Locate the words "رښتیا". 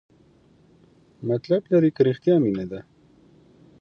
2.09-2.35